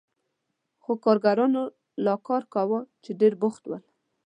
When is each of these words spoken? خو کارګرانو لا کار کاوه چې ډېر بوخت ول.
خو 0.83 0.91
کارګرانو 1.05 1.63
لا 2.05 2.15
کار 2.27 2.43
کاوه 2.53 2.79
چې 3.03 3.11
ډېر 3.21 3.33
بوخت 3.41 3.63
ول. 3.65 3.83